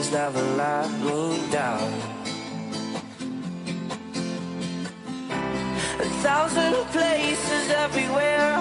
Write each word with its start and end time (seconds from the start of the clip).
feelings 0.00 0.12
never 0.12 0.42
let 0.56 0.90
me 1.00 1.50
down. 1.50 1.92
A 5.98 6.04
thousand 6.22 6.74
places 6.92 7.70
everywhere 7.70 8.59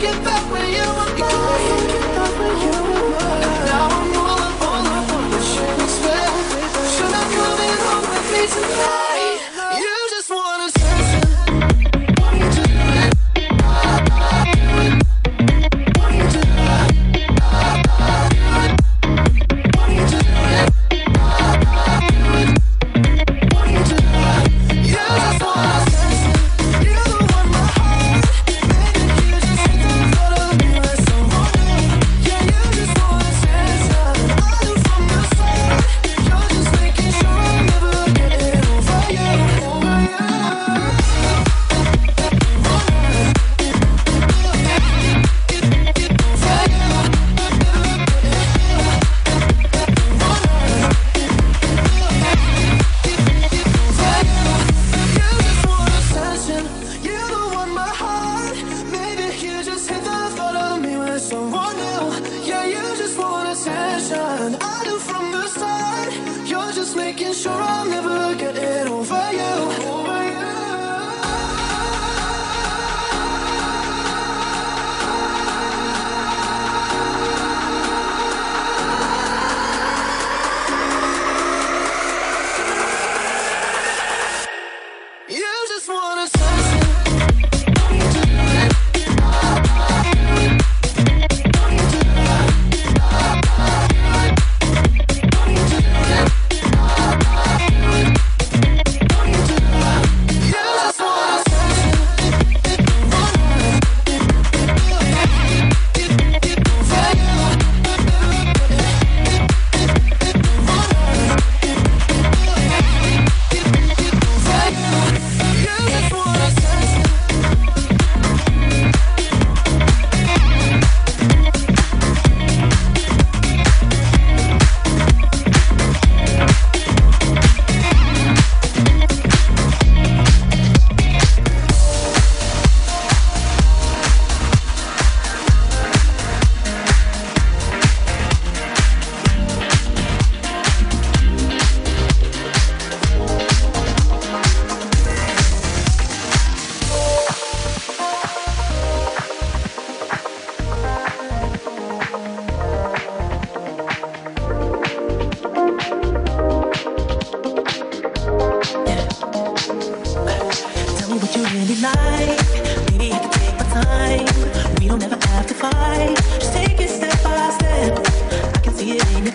get 0.00 0.24
back. 0.24 0.39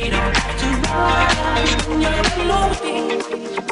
We 0.00 0.08
don't 0.08 0.36
have 0.36 0.58
to 0.60 0.66
you're 2.00 2.68
with 2.68 2.82
me. 2.84 3.69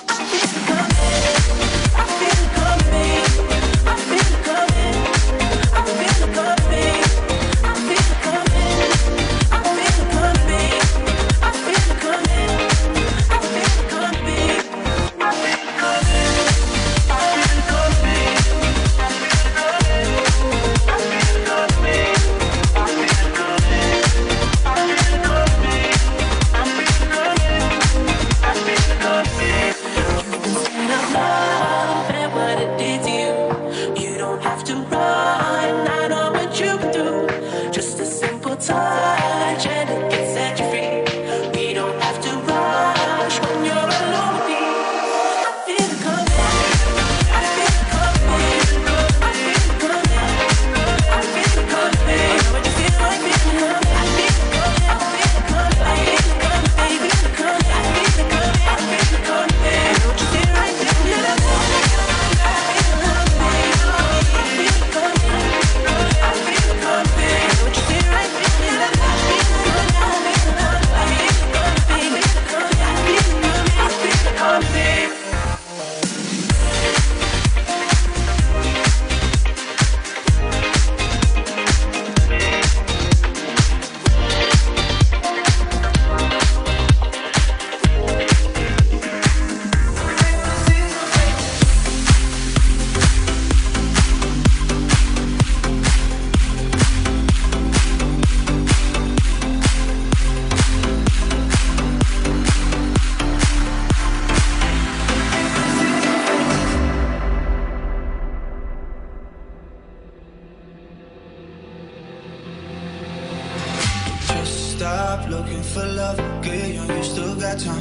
Girl, 117.58 117.74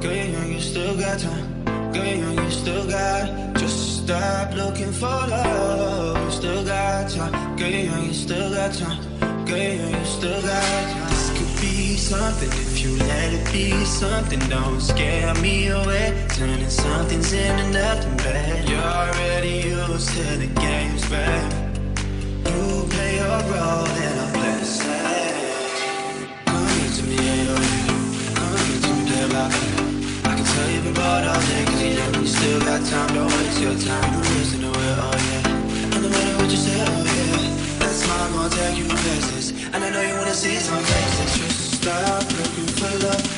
you're 0.00 0.24
young, 0.24 0.52
you 0.52 0.60
still 0.60 0.96
got 0.96 1.18
time. 1.18 1.64
Girl, 1.92 2.02
you're 2.02 2.16
young, 2.16 2.44
you 2.44 2.50
still 2.50 2.88
got. 2.88 3.54
Just 3.58 4.04
stop 4.04 4.54
looking 4.54 4.90
for 4.90 5.04
love. 5.06 6.24
You 6.24 6.30
still 6.30 6.64
got 6.64 7.10
time. 7.10 7.56
Girl, 7.58 7.68
you're 7.68 7.84
young, 7.92 8.06
you 8.06 8.14
still 8.14 8.50
got 8.50 8.72
time. 8.72 9.02
Girl, 9.44 9.58
you're 9.58 9.74
young, 9.74 10.00
you 10.00 10.04
still 10.06 10.40
got 10.40 10.62
time. 10.62 11.10
This 11.10 11.30
could 11.36 11.60
be 11.60 11.96
something 11.98 12.48
if 12.48 12.82
you 12.82 12.96
let 12.96 13.34
it 13.34 13.52
be 13.52 13.84
something. 13.84 14.38
Don't 14.48 14.80
scare 14.80 15.34
me 15.42 15.68
away. 15.68 16.26
Turning 16.30 16.70
something's 16.70 17.30
into 17.30 17.70
nothing, 17.70 18.16
babe. 18.16 18.66
You're 18.66 18.80
already 18.80 19.68
used 19.68 20.08
to 20.08 20.22
the 20.38 20.46
games, 20.58 21.06
babe. 21.10 21.52
You 22.46 22.86
play 22.88 23.16
your 23.16 23.42
role 23.52 23.86
and 23.86 24.27
bored 30.98 31.24
all 31.30 31.40
day, 31.46 31.64
cause 31.70 31.82
you 31.82 31.94
know 31.94 32.20
you 32.20 32.26
still 32.26 32.60
got 32.60 32.80
time. 32.90 33.10
Don't 33.14 33.30
waste 33.38 33.60
your 33.62 33.76
time, 33.86 34.06
don't 34.12 34.28
listen 34.34 34.60
to 34.66 34.70
it, 34.86 34.96
oh 35.06 35.16
yeah. 35.28 35.94
And 35.94 36.02
no 36.02 36.08
matter 36.10 36.34
what 36.38 36.50
you 36.50 36.60
say, 36.66 36.78
oh 36.82 37.02
yeah. 37.14 37.78
That's 37.80 38.00
why 38.06 38.18
I'm 38.24 38.32
gonna 38.34 38.50
take 38.58 38.78
you 38.78 38.86
places. 38.88 39.46
And 39.72 39.84
I 39.86 39.90
know 39.94 40.02
you 40.02 40.14
wanna 40.20 40.34
see 40.34 40.56
some 40.56 40.82
faces. 40.82 41.30
Just 41.38 41.60
stop 41.78 42.22
looking 42.38 42.70
for 42.78 42.92
love. 43.06 43.37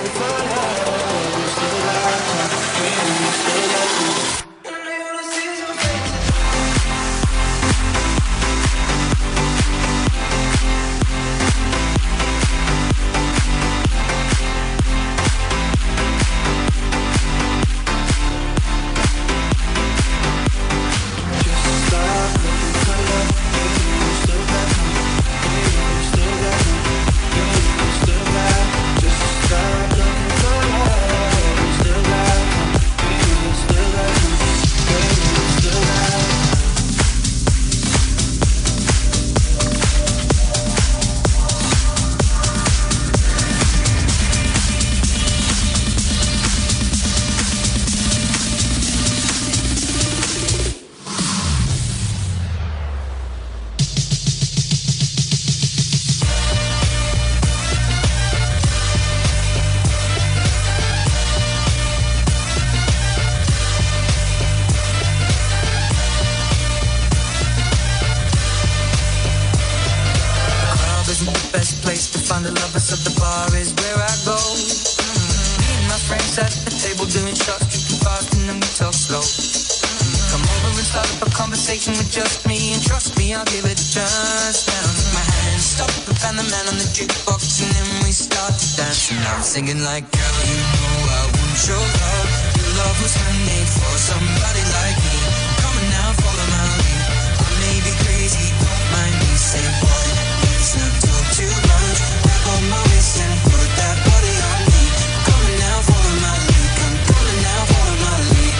like, 89.91 90.07
girl, 90.07 90.39
you 90.47 90.55
know 90.55 90.97
I 91.19 91.21
want 91.35 91.59
your 91.67 91.83
love. 91.99 92.31
Your 92.55 92.71
love 92.79 92.97
was 93.03 93.11
handmade 93.11 93.71
for 93.75 93.95
somebody 93.99 94.63
like 94.71 94.97
me. 95.03 95.19
Come 95.59 95.75
on 95.75 95.87
now, 95.91 96.09
follow 96.15 96.47
my 96.55 96.63
lead. 96.79 97.03
I 97.43 97.49
may 97.59 97.77
be 97.83 97.91
crazy, 97.99 98.47
don't 98.55 98.85
mind 98.95 99.15
me. 99.19 99.31
Say, 99.35 99.65
boy, 99.83 100.05
let's 100.47 100.71
not 100.79 100.93
talk 101.03 101.25
too 101.35 101.51
much. 101.67 101.97
Grab 102.23 102.45
on 102.55 102.63
my 102.71 102.81
waist 102.87 103.19
and 103.19 103.35
put 103.51 103.69
that 103.83 103.97
body 104.07 104.35
on 104.47 104.59
me. 104.71 104.83
Come 105.27 105.43
on 105.43 105.55
now, 105.59 105.77
follow 105.83 106.15
my 106.23 106.35
lead. 106.47 106.71
Come 107.11 107.27
on 107.27 107.37
now, 107.51 107.61
follow 107.73 107.97
my 108.07 108.15
lead. 108.31 108.55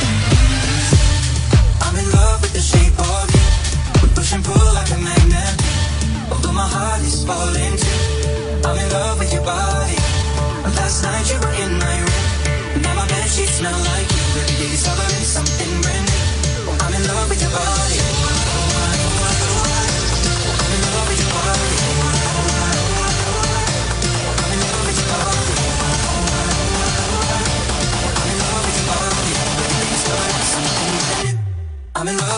I'm 1.80 1.96
in 1.96 2.08
love 2.12 2.38
with 2.44 2.54
the 2.60 2.64
shape 2.72 2.98
of 3.00 3.26
you. 3.32 3.46
Push 4.20 4.36
and 4.36 4.44
pull 4.44 4.68
like 4.76 4.92
a 4.92 5.00
magnet. 5.00 5.54
Although 6.28 6.56
my 6.60 6.68
heart 6.68 7.00
is 7.08 7.24
falling 7.24 7.61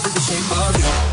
love 0.04 0.18
is 0.18 0.28
the 0.28 0.34
shape 0.34 0.52
of 0.52 0.78
you 0.78 1.12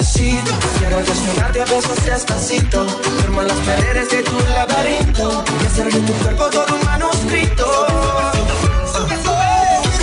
quiero 0.91 1.05
desnudarte 1.05 1.61
a 1.61 1.65
besos 1.65 2.03
despacito. 2.03 2.85
Firmo 3.21 3.41
las 3.43 3.57
paredes 3.59 4.09
de 4.09 4.23
tu 4.23 4.37
laberinto. 4.39 5.43
Y 5.61 5.65
hacer 5.65 5.91
de 5.93 5.99
tu 6.01 6.13
cuerpo 6.13 6.49
todo 6.49 6.75
un 6.75 6.85
manuscrito. 6.85 7.65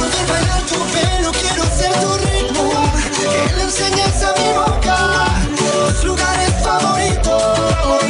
Ver 0.08 0.26
bailar 0.30 0.62
tu 0.62 0.78
pelo, 0.94 1.32
quiero 1.32 1.64
ser 1.76 1.92
tu 2.00 2.10
ritmo. 2.24 2.70
Que 3.20 3.56
le 3.56 3.62
enseñes 3.64 4.22
a 4.22 4.32
mi 4.38 4.48
boca 4.56 4.98
tus 5.58 6.04
lugares 6.04 6.52
favoritos. 6.62 8.02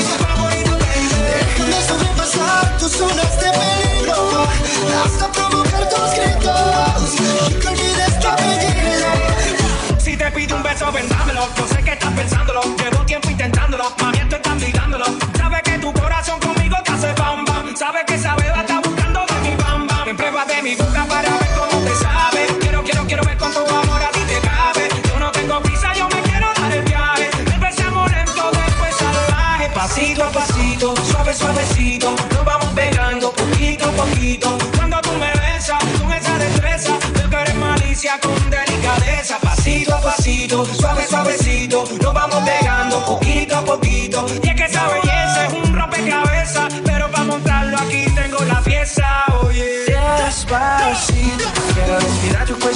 Déjame 1.27 1.81
sobrepasar 1.89 2.79
tus 2.79 2.93
zonas 2.93 3.41
de 3.41 3.51
peligro. 3.59 4.47
Hasta 5.05 5.33
provocar 5.33 5.89
tus 5.89 6.11
gritos. 6.17 7.11
Y 7.51 7.55
que 7.55 7.69
olvides 7.69 8.21
tu 8.21 8.29
apellido. 8.29 9.11
Si 9.99 10.17
te 10.17 10.31
pido 10.31 10.57
un 10.57 10.63
beso, 10.63 10.93
vendámelo. 10.93 11.49
Yo 11.57 11.67
sé 11.67 11.83
que 11.83 12.08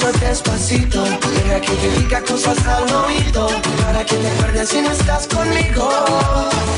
cuello 0.02 0.18
despacito. 0.18 1.04
Deja 1.04 1.60
que 1.60 1.72
te 1.72 1.90
diga 1.98 2.20
cosas 2.22 2.58
al 2.66 2.92
oído. 3.04 3.48
Para 3.84 4.04
que 4.04 4.16
te 4.16 4.28
acuerdes 4.28 4.68
si 4.68 4.80
no 4.80 4.90
estás 4.90 5.26
conmigo. 5.28 5.88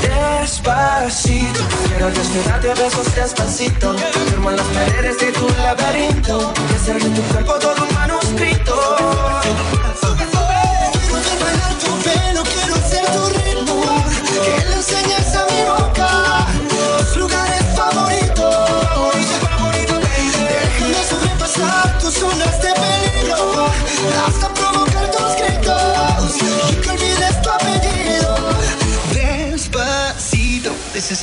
Despacito, 0.02 1.60
quiero 1.88 2.10
desnudarte 2.10 2.70
a 2.70 2.74
besos 2.74 3.14
despacito. 3.14 3.94
Firmo 4.28 4.50
las 4.50 4.66
paredes 4.66 5.18
de 5.18 5.32
tu 5.32 5.48
laberinto. 5.58 6.52
Y 6.70 6.74
hacer 6.74 7.02
de 7.02 7.10
tu 7.10 7.22
cuerpo 7.28 7.54
todo 7.54 7.84
un 7.84 7.94
manuscrito. 7.94 8.74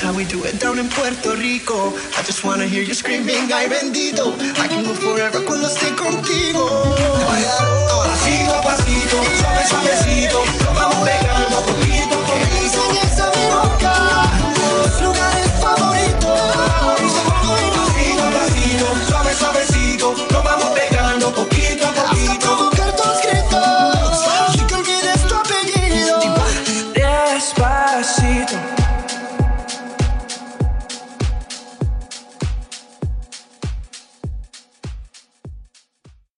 How 0.01 0.11
we 0.13 0.25
do 0.25 0.43
it 0.45 0.59
down 0.59 0.79
in 0.79 0.89
Puerto 0.89 1.35
Rico. 1.37 1.93
I 2.17 2.23
just 2.23 2.43
wanna 2.43 2.65
hear 2.65 2.81
you 2.81 2.95
screaming, 2.95 3.53
ay 3.53 3.67
bendito. 3.69 4.33
I 4.57 4.67
can 4.67 4.83
go 4.83 4.95
forever 4.95 5.41
cuando 5.45 5.67
esté 5.67 5.93
contigo. 5.95 6.65
A 8.49 8.61
pasito, 8.63 9.17
suave, 9.37 9.63
suavecito. 9.69 10.41
Poquito 11.65 12.83
mi 12.89 13.45
boca 13.53 13.93
lugares 15.03 15.50